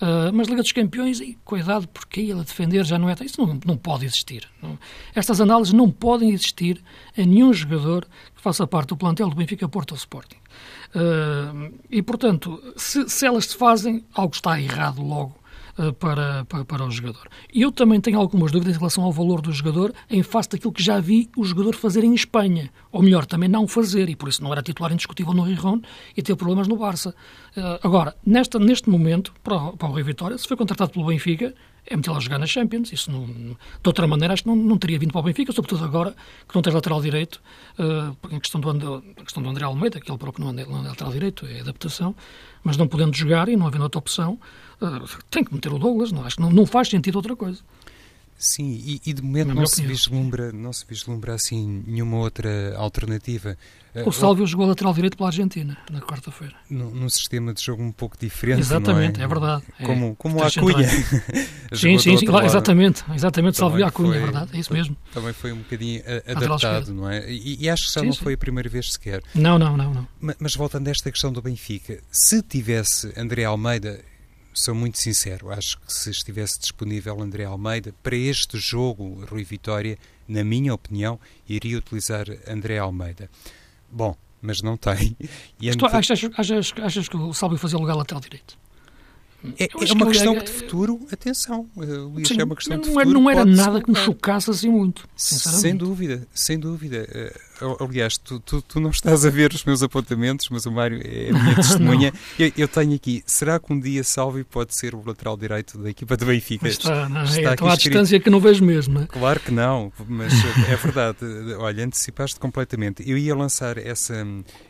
[0.01, 3.15] Uh, mas Liga dos Campeões, e cuidado, porque ele a defender já não é.
[3.21, 4.49] Isso não, não pode existir.
[4.61, 4.79] Não.
[5.15, 6.83] Estas análises não podem existir
[7.17, 10.39] a nenhum jogador que faça parte do plantel do Benfica, Porto ou Sporting.
[10.95, 15.40] Uh, e, portanto, se, se elas se fazem, algo está errado logo
[15.99, 17.29] para, para, para, o jogador.
[17.53, 20.83] Eu também tenho algumas dúvidas em relação ao valor do jogador em face daquilo que
[20.83, 22.71] já vi o jogador fazer em Espanha.
[22.93, 25.81] Ou melhor, também não fazer, e por isso não era titular indiscutível no Rijon
[26.17, 27.15] e teve problemas no Barça.
[27.57, 31.55] Uh, agora, nesta, neste momento, para o, para o Vitória, se foi contratado pelo Benfica,
[31.87, 32.93] é metê-lo a jogar na Champions.
[32.93, 35.85] Isso não, de outra maneira acho que não, não teria vindo para o Benfica, sobretudo
[35.85, 36.15] agora
[36.49, 37.41] que não tem lateral direito.
[37.79, 41.13] Uh, a, questão do, a questão do André Almeida, que ele próprio não é, lateral
[41.13, 42.15] direito, é adaptação,
[42.63, 44.39] mas não podendo jogar e não havendo outra opção,
[45.31, 46.13] tem que meter o Douglas.
[46.13, 47.61] Não, acho que não, não faz sentido outra coisa.
[48.41, 53.55] Sim, e, e de momento não se, vislumbra, não se vislumbra assim nenhuma outra alternativa.
[53.95, 56.55] Eh, o Sálvio jogou lateral direito pela Argentina na quarta-feira.
[56.71, 58.61] Num, sistema de jogo um pouco diferente.
[58.61, 59.25] Exatamente, é?
[59.25, 59.29] é?
[59.29, 59.63] verdade.
[59.85, 60.89] Como, é, como a Cunha.
[61.77, 63.05] sim, sim, sim exatamente.
[63.15, 64.57] Exatamente, Sálvio a Cunha, é verdade.
[64.57, 64.97] É isso mesmo.
[65.13, 67.31] Também foi um bocadinho adaptado, não é?
[67.31, 68.23] E, e acho que já sim, não sim.
[68.23, 69.23] foi a primeira vez sequer.
[69.35, 69.93] Não, não, não.
[69.93, 70.09] não.
[70.19, 74.01] Mas, mas voltando a esta questão do Benfica, se tivesse André Almeida
[74.53, 79.99] sou muito sincero, acho que se estivesse disponível André Almeida para este jogo, Rui Vitória,
[80.29, 83.31] na minha opinião, iria utilizar André Almeida.
[83.91, 85.17] Bom, mas não tem.
[85.61, 88.59] E Estou, achas, achas, achas, que o Salve fazia lugar lateral direito?
[89.59, 92.95] É, é uma questão de futuro, atenção, eh, Luís, Sim, é uma questão de não
[92.95, 93.21] futuro.
[93.21, 97.09] Não era nada que me chocasse assim muito, Sem dúvida, sem dúvida.
[97.81, 101.31] Aliás, tu, tu, tu, não estás a ver os meus apontamentos, mas o Mário é
[101.31, 102.13] a minha testemunha.
[102.39, 105.91] eu, eu, tenho aqui, será que um dia Salvi pode ser o lateral direito da
[105.91, 106.69] equipa do Benfica?
[106.69, 108.95] está, não, está é, à distância que não vejo mesmo.
[108.95, 109.07] Não é?
[109.07, 110.33] Claro que não, mas
[110.69, 111.19] é verdade.
[111.59, 113.09] Olha, antecipaste completamente.
[113.09, 114.27] Eu ia lançar essa,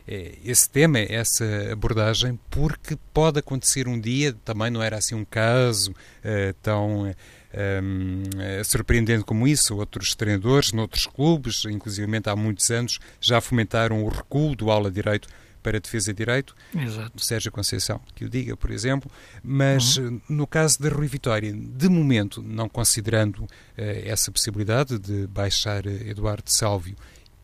[0.07, 5.15] eh, esse tema, essa abordagem, porque pode acontecer um dia também também não era assim
[5.15, 7.13] um caso uh, tão
[7.53, 9.75] um, eh, surpreendente como isso.
[9.77, 15.27] Outros treinadores, noutros clubes, inclusive há muitos anos, já fomentaram o recuo do ala direito
[15.61, 17.23] para defesa direito, Exato.
[17.23, 19.09] Sérgio Conceição, que o diga, por exemplo,
[19.43, 20.19] mas uhum.
[20.27, 26.51] no caso da Rui Vitória, de momento, não considerando uh, essa possibilidade de baixar Eduardo
[26.51, 26.95] Sálvio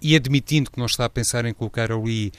[0.02, 2.32] e admitindo que não está a pensar em colocar ali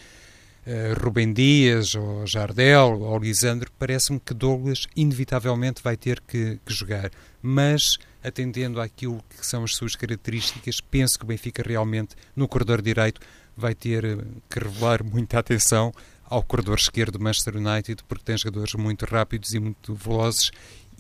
[0.67, 6.73] uh, Rubem Dias, ou Jardel, ou Lisandro, parece-me que Douglas inevitavelmente vai ter que, que,
[6.73, 7.11] jogar.
[7.41, 12.83] Mas, atendendo àquilo que são as suas características, penso que o Benfica realmente, no corredor
[12.83, 13.21] direito,
[13.57, 15.93] vai ter eh, que revelar muita atenção
[16.25, 20.51] ao corredor esquerdo do Manchester United, porque tem jogadores muito rápidos e muito velozes.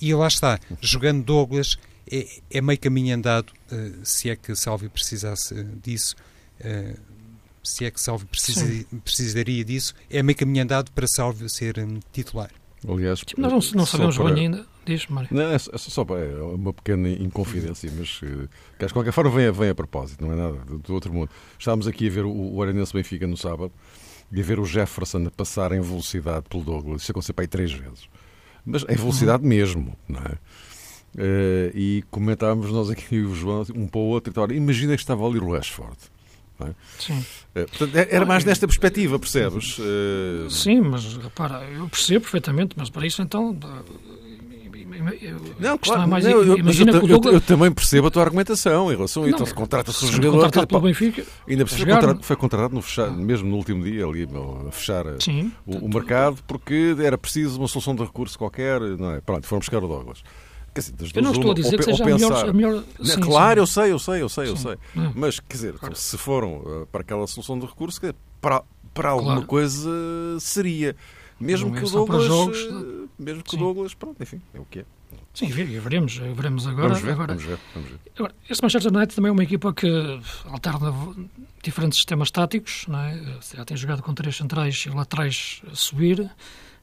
[0.00, 1.76] E lá está, jogando Douglas,
[2.10, 6.16] é, é meio caminho andado, uh, se é que Salvi precisasse disso.
[6.60, 6.98] Uh,
[7.68, 8.64] se é que Salvio precisa,
[9.04, 12.50] precisaria disso, é meio caminho andado para Salvio ser um, titular.
[12.88, 14.32] Aliás, nós não, não sabemos para...
[14.32, 14.66] bem ainda.
[14.88, 15.28] Diz, Mário.
[15.30, 18.48] Não, é, é só é uma pequena inconfidência, mas eh,
[18.78, 21.28] que de qualquer forma vem, vem a propósito, não é nada do, do outro mundo.
[21.58, 23.70] Estávamos aqui a ver o, o Arenense Benfica no sábado
[24.32, 27.02] e a ver o Jefferson a passar em velocidade pelo Douglas.
[27.02, 28.08] Isso aconteceu para aí três vezes.
[28.64, 29.48] Mas em velocidade uhum.
[29.50, 30.38] mesmo, não é?
[31.14, 35.26] Uh, e comentávamos nós aqui, o João, um para o outro, e imagina que estava
[35.26, 35.98] ali o Rashford.
[36.60, 36.74] É?
[36.98, 37.24] Sim.
[37.54, 39.78] É, portanto, é, era mais nesta perspectiva, percebes?
[39.78, 40.50] Uh...
[40.50, 43.56] Sim, mas repara, eu percebo perfeitamente, mas para isso então.
[45.58, 47.34] Não, claro, é mais, não, eu, imagina eu, Douglas...
[47.34, 50.66] eu, também percebo a tua argumentação em relação a então se contrata-se um jogador contratado
[50.66, 54.28] pelo Benfica ainda foi contratado, foi contratado no fechar, mesmo no último dia ali
[54.68, 59.12] a fechar Sim, o, o, mercado porque era preciso uma solução de recurso qualquer não
[59.12, 59.20] é?
[59.20, 60.22] pronto, foram buscar o Douglas
[60.74, 62.84] Dizer, eu não estou a dizer que seja pensar, a melhor...
[62.98, 63.20] A melhor...
[63.20, 63.60] claro, sim.
[63.60, 64.76] eu sei, eu sei, eu sei, eu sei.
[64.96, 65.12] Hum.
[65.14, 65.96] Mas, quer dizer, claro.
[65.96, 68.00] se foram uh, para aquela solução de recurso,
[68.40, 68.62] para,
[68.94, 69.48] para alguma claro.
[69.48, 69.90] coisa
[70.38, 70.94] seria.
[71.40, 72.24] Mesmo que o Douglas...
[72.24, 72.58] Jogos...
[73.18, 74.84] Mesmo que o Douglas, pronto, enfim, é o que é.
[75.34, 76.88] Sim, veremos, veremos agora.
[76.88, 77.98] Vamos ver, agora, vamos ver, vamos ver.
[78.16, 79.88] Agora, este Manchester United também é uma equipa que
[80.46, 80.92] alterna
[81.62, 83.38] diferentes sistemas táticos, não é?
[83.54, 86.30] já tem jogado com três centrais e laterais a subir,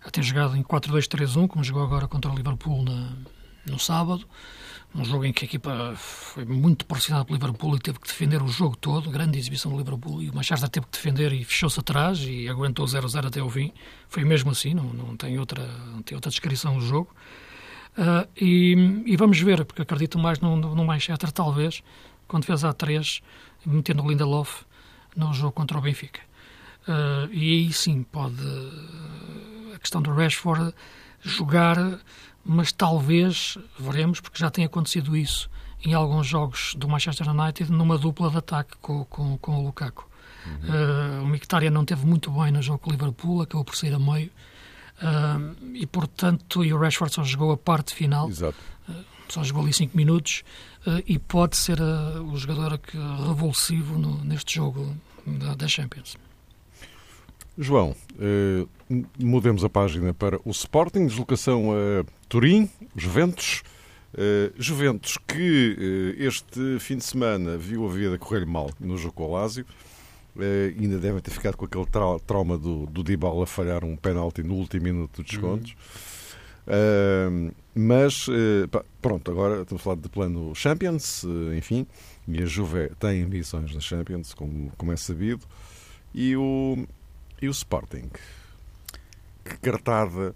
[0.03, 3.13] já tem jogado em 4-2-3-1, como jogou agora contra o Liverpool na,
[3.67, 4.25] no sábado,
[4.95, 8.41] um jogo em que a equipa foi muito pressionada pelo Liverpool e teve que defender
[8.41, 11.77] o jogo todo, grande exibição do Liverpool, e o Manchester teve que defender e fechou-se
[11.79, 13.73] atrás e aguentou 0-0 até o fim.
[14.07, 17.13] Foi mesmo assim, não, não, tem, outra, não tem outra descrição do jogo.
[17.97, 21.83] Uh, e, e, vamos ver, porque acredito mais no, no Manchester, talvez,
[22.27, 23.21] quando fez a 3,
[23.65, 24.63] metendo o Lindelof
[25.15, 26.21] no jogo contra o Benfica.
[26.87, 28.41] Uh, e aí sim pode
[29.73, 30.73] a questão do Rashford
[31.21, 31.77] jogar,
[32.45, 35.49] mas talvez, veremos, porque já tem acontecido isso
[35.83, 40.07] em alguns jogos do Manchester United, numa dupla de ataque com, com, com o Lukaku.
[40.45, 41.21] Uhum.
[41.21, 43.93] Uh, o Mkhitaryan não teve muito bem no jogo com o Liverpool, acabou por sair
[43.93, 44.31] a meio.
[45.01, 48.57] Uh, e portanto, e o Rashford só jogou a parte final, Exato.
[48.87, 50.43] Uh, só jogou ali 5 minutos
[51.07, 56.15] e pode ser o jogador que, revulsivo no, neste jogo da, da Champions.
[57.57, 57.95] João,
[59.19, 63.63] mudemos a página para o Sporting, deslocação a Turim, Juventus.
[64.15, 69.13] Uh, Juventus, que uh, este fim de semana viu a vida correr mal no jogo
[69.13, 69.65] com o Lásio,
[70.37, 70.41] uh,
[70.79, 74.53] ainda devem ter ficado com aquele tra trauma do, do Dybala falhar um penalti no
[74.53, 75.75] último minuto dos descontos.
[76.65, 77.51] Uhum.
[77.75, 78.25] mas,
[78.71, 81.85] pá, pronto, agora estamos a falar de plano Champions, enfim,
[82.25, 85.45] e a Juve tem ambições na Champions, como, como é sabido,
[86.13, 86.87] e o,
[87.45, 88.09] e o Sporting.
[89.43, 90.35] Que cartada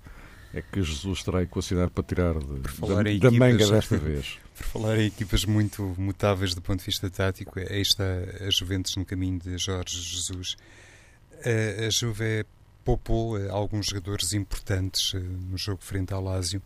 [0.54, 4.40] é que Jesus terá equacionado para tirar de, da, da, manga desta vez?
[4.56, 8.04] Por falar em equipas muito mutáveis do ponto de vista tático, aí está
[8.46, 10.58] a Juventus no caminho de Jorge Jesus.
[11.46, 12.46] A, a Juve
[12.84, 16.62] poupou eh, alguns jogadores importantes eh, no jogo frente ao Lazio.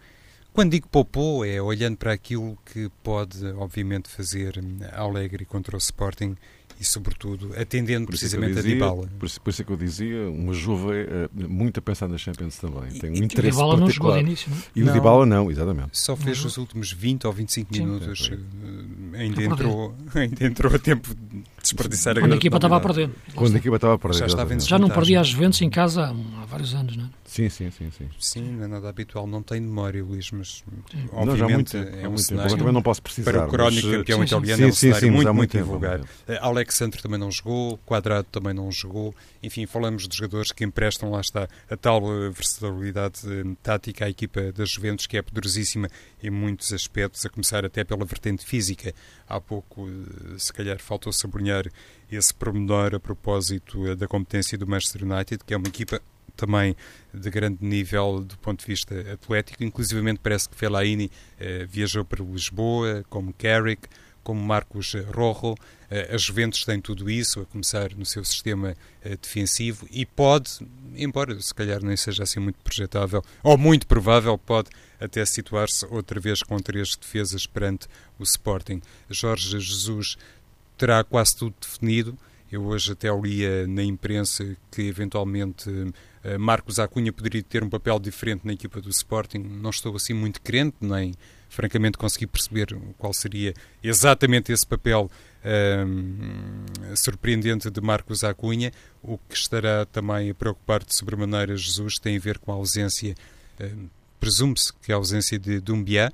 [0.51, 5.79] Quando digo poupou, é olhando para aquilo que pode, obviamente, fazer hum, Alegre contra o
[5.79, 6.35] Sporting
[6.79, 9.07] e, sobretudo, atendendo é precisamente dizia, a Dybala.
[9.19, 12.17] Por isso, por isso é que eu dizia, uma Juve uh, muito a pensar na
[12.17, 12.91] Champions também.
[12.99, 14.57] Tem um e, interesse e o Dybala não jogou de início, não?
[14.75, 15.89] E não, o Dybala não, exatamente.
[15.93, 16.47] Só fez não.
[16.47, 18.31] os últimos 20 ou 25 Sim, minutos.
[18.31, 19.21] É, é.
[19.21, 23.09] Ainda, entrou, ainda entrou a tempo de desperdiçar Quando a, a equipa estava a perder.
[23.35, 24.17] Quando a equipa estava a perder.
[24.19, 27.09] Já, estava já não perdia as Juventus em casa há, há vários anos, não é?
[27.33, 28.09] Sim, sim, sim, sim.
[28.19, 29.25] Sim, não é nada habitual.
[29.25, 31.09] Não tem memória, Luís, mas sim.
[31.11, 32.49] obviamente não, muito, é um muito cenário.
[32.49, 32.59] Tempo.
[32.59, 33.31] também não posso precisar.
[33.31, 33.97] Para o crónico mas...
[33.97, 36.01] campeão sim, italiano sim, é um cenário sim, muito, muito divulgar.
[36.01, 36.05] Uh,
[36.41, 39.15] Alexandre também não jogou, Quadrado também não jogou.
[39.41, 43.21] Enfim, falamos de jogadores que emprestam, lá está, a tal uh, versatilidade
[43.63, 45.87] tática à equipa das Juventus, que é poderosíssima
[46.21, 48.93] em muitos aspectos, a começar até pela vertente física.
[49.27, 49.89] Há pouco,
[50.37, 51.65] se calhar, faltou sublinhar
[52.11, 55.99] esse pormenor a propósito da competência do Manchester United, que é uma equipa
[56.35, 56.75] também
[57.13, 59.63] de grande nível do ponto de vista atlético.
[59.63, 63.87] Inclusivamente parece que Fellaini eh, viajou para Lisboa, como Carrick,
[64.23, 65.55] como Marcos Rojo.
[65.91, 70.59] Eh, a Juventus tem tudo isso, a começar no seu sistema eh, defensivo e pode,
[70.95, 74.69] embora se calhar nem seja assim muito projetável, ou muito provável, pode
[74.99, 78.81] até situar-se outra vez com três defesas perante o Sporting.
[79.09, 80.17] Jorge Jesus
[80.77, 82.17] terá quase tudo definido.
[82.51, 85.69] Eu hoje até lia na imprensa que eventualmente
[86.39, 89.39] Marcos Acunha poderia ter um papel diferente na equipa do Sporting.
[89.39, 91.13] Não estou assim muito crente, nem
[91.49, 95.09] francamente consegui perceber qual seria exatamente esse papel
[95.85, 98.71] um, surpreendente de Marcos Acunha.
[99.01, 103.15] O que estará também a preocupar de sobremaneira Jesus tem a ver com a ausência,
[103.59, 103.87] um,
[104.19, 106.11] presume-se que a ausência de Dumbiá,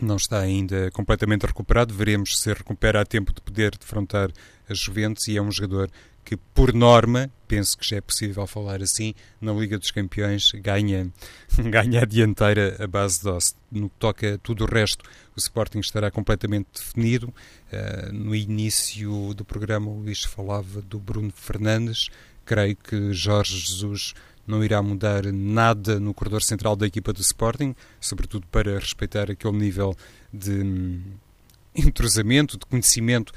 [0.00, 1.92] não está ainda completamente recuperado.
[1.92, 4.30] Veremos se recupera a tempo de poder defrontar
[4.68, 5.90] a Juventus e é um jogador
[6.28, 11.10] que, por norma, penso que já é possível falar assim, na Liga dos Campeões ganha,
[11.70, 13.56] ganha a dianteira a base de Ost.
[13.72, 15.02] No que toca a tudo o resto,
[15.34, 17.32] o Sporting estará completamente definido.
[17.72, 22.10] Uh, no início do programa, o Luís falava do Bruno Fernandes.
[22.44, 24.12] Creio que Jorge Jesus
[24.46, 29.56] não irá mudar nada no corredor central da equipa do Sporting, sobretudo para respeitar aquele
[29.56, 29.96] nível
[30.30, 31.02] de hum,
[31.74, 33.32] entrosamento, de conhecimento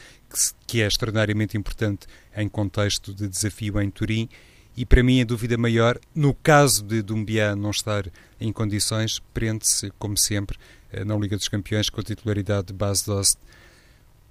[0.65, 4.29] que é extraordinariamente importante em contexto de desafio em Turim.
[4.75, 8.05] E para mim a dúvida maior, no caso de Dumbiá não estar
[8.39, 10.57] em condições, prende-se, como sempre,
[10.91, 13.37] eh, na Liga dos Campeões com a titularidade de Bas Dost.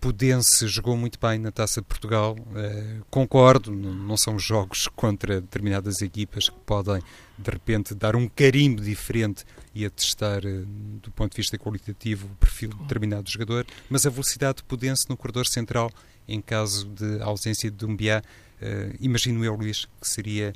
[0.00, 6.00] Pudense jogou muito bem na Taça de Portugal, uh, concordo, não são jogos contra determinadas
[6.00, 7.02] equipas que podem
[7.36, 10.66] de repente dar um carimbo diferente e atestar uh,
[11.02, 15.08] do ponto de vista qualitativo o perfil de determinado jogador, mas a velocidade de Pudense
[15.08, 15.90] no corredor central
[16.28, 18.22] em caso de ausência de Dumbiá,
[18.60, 20.52] uh, imagino eu, Luís, que seria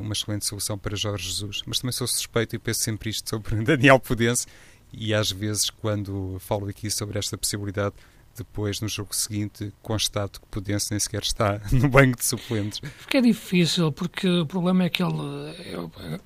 [0.00, 3.54] uma excelente solução para Jorge Jesus, mas também sou suspeito e penso sempre isto sobre
[3.62, 4.44] Daniel Pudense
[4.92, 7.94] e às vezes quando falo aqui sobre esta possibilidade
[8.38, 12.80] depois, no jogo seguinte, constato que Pudense nem sequer está no banco de suplentes.
[12.80, 15.54] Porque é difícil, porque o problema é que ele,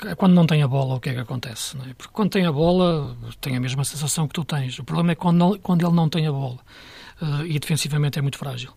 [0.06, 1.76] é, quando não tem a bola, o que é que acontece?
[1.78, 1.94] É?
[1.94, 4.78] Porque quando tem a bola, tem a mesma sensação que tu tens.
[4.78, 6.58] O problema é quando, não, quando ele não tem a bola.
[7.20, 8.72] Uh, e defensivamente é muito frágil.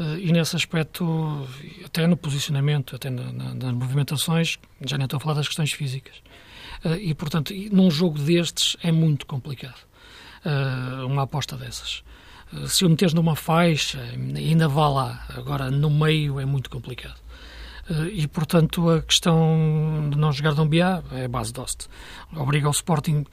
[0.00, 1.46] Uh, e nesse aspecto,
[1.84, 5.72] até no posicionamento, até na, na, nas movimentações, já nem estou a falar das questões
[5.72, 6.16] físicas.
[6.84, 9.80] Uh, e, portanto, num jogo destes é muito complicado.
[11.06, 12.02] uma aposta dessas
[12.66, 14.00] se o meteres numa faixa,
[14.36, 15.26] ainda vá lá.
[15.36, 17.20] Agora, no meio é muito complicado.
[18.12, 21.88] e, portanto, a questão de não jogar Dombiá é base Dost.
[22.34, 23.24] Obriga o Sporting,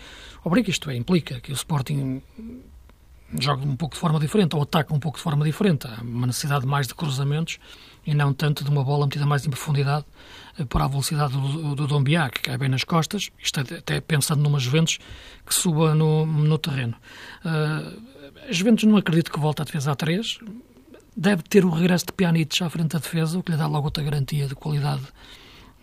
[0.44, 2.22] obriga isto é, implica que o Sporting
[3.38, 5.88] joga um pouco de forma diferente, ou ataca um pouco de forma diferente.
[5.88, 7.60] Há uma necessidade mais de cruzamentos
[8.06, 10.06] e não tanto de uma bola metida mais em profundidade
[10.58, 14.02] eh, para a velocidade do, do Dombiá, que cai bem nas costas, isto é, até
[14.02, 15.00] pensando numa Juventus
[15.46, 16.96] que suba no, no terreno.
[17.46, 20.40] Uh, a Juventus não acredito que volte à defesa a 3,
[21.16, 23.86] deve ter o regresso de Pjanic à frente da defesa, o que lhe dá logo
[23.86, 25.04] outra garantia de qualidade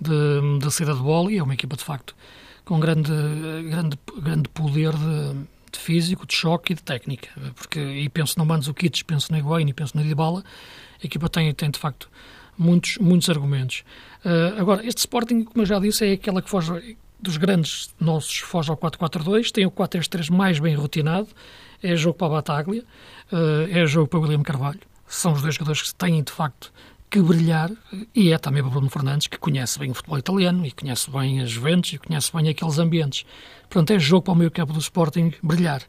[0.01, 2.17] de, de saída de bola, e é uma equipa, de facto,
[2.65, 3.13] com grande,
[3.69, 7.29] grande, grande poder de de físico, de choque e de técnica.
[7.55, 10.43] Porque, e penso no Mandzukic, penso no Higuaín e penso no Dybala,
[11.03, 12.09] a equipa tem, tem de facto
[12.59, 13.85] muitos, muitos argumentos.
[14.25, 18.39] Uh, agora, este Sporting, como eu já disse, é aquela que foge dos grandes nossos,
[18.39, 21.29] foge ao 4-4-2, tem o 4-3-3 mais bem rotinado,
[21.83, 22.85] é jogo para a Bataglia,
[23.33, 24.81] uh, é jogo para o William Carvalho.
[25.07, 26.73] São os dois jogadores que têm, de facto,
[27.09, 27.71] que brilhar,
[28.15, 31.41] e é também para Bruno Fernandes, que conhece bem o futebol italiano, e conhece bem
[31.41, 33.25] as Juventus, e conhece bem aqueles ambientes.
[33.71, 35.83] Portanto, é jogo para o meio campo do Sporting brilhar,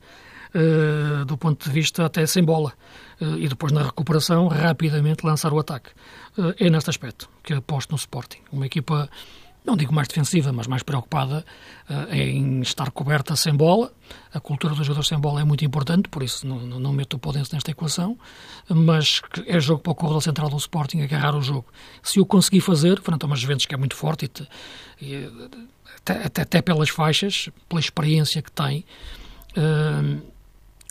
[0.53, 2.73] uh, do ponto de vista até sem bola.
[3.19, 5.89] Uh, e depois, na recuperação, rapidamente lançar o ataque.
[6.59, 8.39] É neste aspecto que aposto no Sporting.
[8.51, 9.09] Uma equipa
[9.67, 11.45] não digo mais defensiva, mas mais preocupada
[11.89, 13.91] uh, em estar coberta sem bola.
[14.33, 17.15] A cultura dos jogadores sem bola é muito importante, por isso não, não, não meto
[17.15, 18.17] o Podense nesta equação,
[18.69, 21.65] mas é jogo para o corredor central do Sporting agarrar o jogo.
[22.01, 24.47] Se o conseguir fazer, frente a umas Juventus que é muito forte, e, te,
[25.01, 25.29] e
[25.97, 28.85] até, até, até, pelas faixas, pela experiência que tem,
[29.57, 30.21] uh,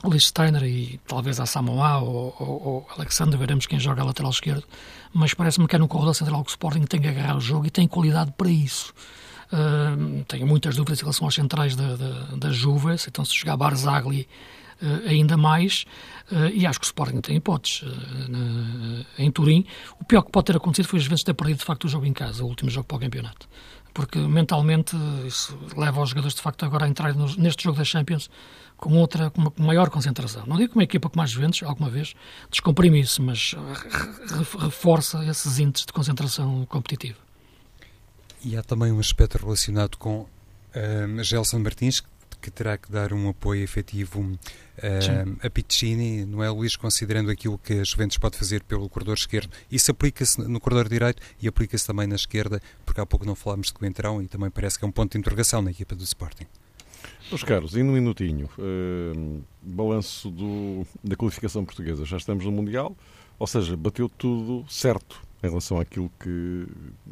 [0.04, 4.30] Lee Steiner e talvez a Samoa ou, ou, ou Alexander, veremos quem joga a lateral
[4.30, 4.64] esquerdo,
[5.12, 7.66] mas parece-me que é no corredor central que o Sporting tem que agarrar o jogo
[7.66, 8.92] e tem qualidade para isso.
[9.46, 13.56] Uh, tenho muitas dúvidas em relação aos centrais da, da, da Juve, então se jogar
[13.56, 14.28] Barzagli
[14.82, 15.84] uh, ainda mais,
[16.32, 17.84] uh, e acho que o Sporting tem hipóteses
[19.16, 19.64] em Turim.
[20.00, 22.04] O pior que pode ter acontecido foi às vezes ter perdido de facto o jogo
[22.04, 23.48] em casa, o último jogo para o campeonato
[23.94, 24.94] porque mentalmente
[25.26, 28.28] isso leva os jogadores de facto agora a entrar neste jogo da Champions
[28.76, 30.44] com outra, com uma maior concentração.
[30.46, 32.14] Não digo que uma equipa com mais Juventus, alguma vez,
[32.50, 33.54] descomprime isso, mas
[34.58, 37.18] reforça esses índices de concentração competitiva.
[38.44, 42.02] E há também um aspecto relacionado com uh, Gelson Martins,
[42.40, 44.36] que terá que dar um apoio efetivo uh,
[45.42, 46.76] a Piccini, não é, Luís?
[46.76, 51.20] Considerando aquilo que a Juventus pode fazer pelo corredor esquerdo, isso aplica-se no corredor direito
[51.40, 54.78] e aplica-se também na esquerda, porque há pouco não falámos de Coentrão e também parece
[54.78, 56.46] que é um ponto de interrogação na equipa do Sporting.
[57.30, 62.04] Meus caros, e num minutinho, uh, balanço do, da qualificação portuguesa.
[62.04, 62.96] Já estamos no Mundial,
[63.38, 66.66] ou seja, bateu tudo certo em relação àquilo que,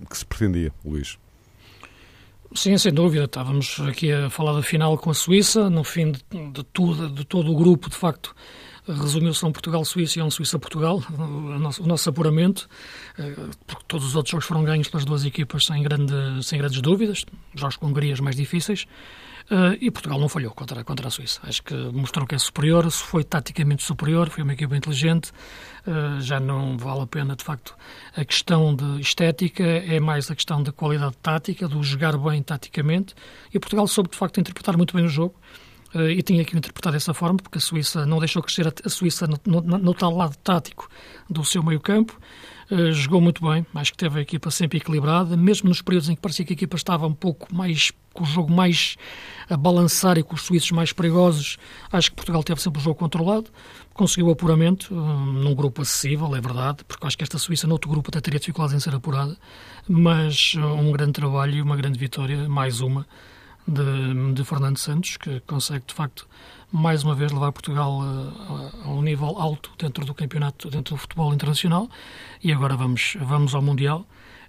[0.08, 1.18] que se pretendia, Luís.
[2.54, 3.24] Sim, sem dúvida.
[3.24, 5.68] Estávamos aqui a falar da final com a Suíça.
[5.68, 6.20] No fim de,
[6.52, 8.34] de, tudo, de todo o grupo, de facto,
[8.86, 12.68] resumiu-se a um Portugal-Suíça e a um Suíça-Portugal, o nosso, apuramento,
[13.18, 13.34] eh,
[13.66, 17.24] porque todos os outros jogos foram ganhos pelas duas equipas sem, grande, sem grandes dúvidas,
[17.54, 18.86] jogos com Hungria mais difíceis,
[19.50, 21.38] Uh, e Portugal não falhou contra, contra a Suíça.
[21.42, 25.32] Acho que mostrou que é superior, foi taticamente superior, foi uma equipa inteligente.
[25.86, 27.76] Uh, já não vale a pena, de facto,
[28.16, 33.14] a questão de estética, é mais a questão da qualidade tática, do jogar bem taticamente.
[33.52, 35.34] E Portugal soube, de facto, interpretar muito bem o jogo.
[35.94, 39.28] Uh, e tinha que interpretar dessa forma, porque a Suíça não deixou crescer a, Suíça
[39.28, 40.88] no, no, no, tal lado tático
[41.30, 42.18] do seu meio-campo.
[42.68, 46.16] Uh, jogou muito bem, acho que teve a equipa sempre equilibrada, mesmo nos períodos em
[46.16, 48.96] que parecia que a equipa estava um pouco mais, com o jogo mais
[49.48, 51.58] a balançar e com os suíços mais perigosos,
[51.92, 53.50] acho que Portugal teve sempre o jogo controlado,
[53.92, 57.88] conseguiu o apuramento um, num grupo acessível, é verdade, porque acho que esta Suíça, noutro
[57.88, 59.36] grupo, até teria dificuldades em ser apurada,
[59.88, 63.06] mas um grande trabalho e uma grande vitória, mais uma,
[63.66, 66.26] de, de Fernando Santos, que consegue, de facto,
[66.72, 70.98] mais uma vez levar Portugal a, a, um nível alto dentro do campeonato, dentro do
[70.98, 71.88] futebol internacional.
[72.42, 74.06] E agora vamos, vamos ao Mundial.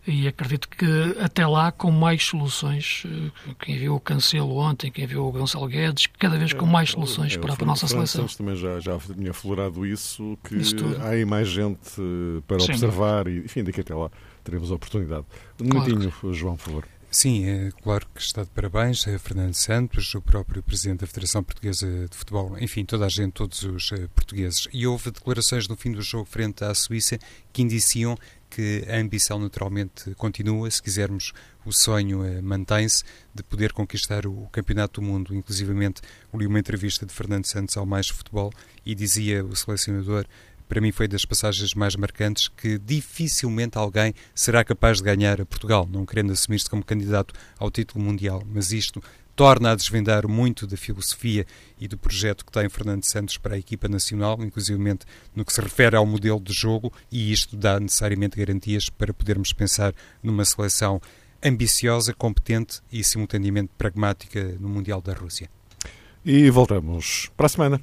[0.08, 0.86] E acredito que
[1.20, 5.68] até lá com mais soluções, eh, quem viu o Cancelo ontem, quem viu o Gonçalo
[5.68, 8.28] Guedes, cada vez com mais soluções é, para, para a nossa seleção.
[8.28, 10.58] também já, já tinha aflorado isso, que
[11.02, 12.74] há aí mais gente eh, para Sim.
[12.74, 14.12] observar e, enfim, daqui até lá
[14.44, 15.26] teremos a oportunidade.
[15.60, 15.88] Um claro.
[15.88, 16.88] minutinho, João, por favor.
[17.18, 21.42] Sim, é claro que está de parabéns a Fernando Santos, o próprio Presidente da Federação
[21.42, 24.68] Portuguesa de Futebol, enfim, toda a gente, todos os uh, portugueses.
[24.74, 27.18] E houve declarações no fim do jogo frente à Suíça
[27.54, 28.18] que indiciam
[28.50, 31.32] que a ambição naturalmente continua, se quisermos
[31.66, 35.34] o sonho uh, mantém-se de poder conquistar o Campeonato do Mundo.
[35.34, 36.02] Inclusivamente,
[36.34, 38.52] li uma entrevista de Fernando Santos ao Mais Futebol
[38.86, 40.26] e dizia o selecionador
[40.68, 45.46] para mim foi das passagens mais marcantes que dificilmente alguém será capaz de ganhar a
[45.46, 49.02] Portugal, não querendo assumir-se como candidato ao título mundial, mas isto
[49.36, 51.46] torna a desvendar muito da filosofia
[51.80, 54.80] e do projeto que tem Fernando Santos para a equipa nacional, inclusive
[55.36, 59.52] no que se refere ao modelo de jogo, e isto dá necessariamente garantias para podermos
[59.52, 59.94] pensar
[60.24, 61.02] numa seleção
[61.44, 65.50] ambiciosa, competente e simultaneamente pragmática no Mundial da Rússia.
[66.24, 67.82] E voltamos para a semana.